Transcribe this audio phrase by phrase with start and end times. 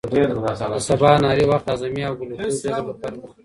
[0.71, 3.39] د سباناري وخت د هاضمې او ګلوکوز جذب لپاره مهم دی.